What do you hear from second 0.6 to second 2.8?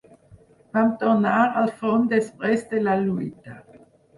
Vam tornar al front després